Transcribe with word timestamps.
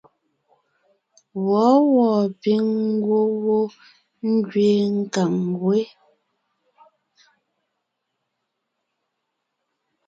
Wɔ̌wɔɔ 1.47 2.17
píŋ 2.41 2.63
ngwɔ́ 2.95 3.23
wó 3.43 3.59
ngẅeen 4.33 4.89
nkàŋ 5.01 5.35
wé. 5.63 5.79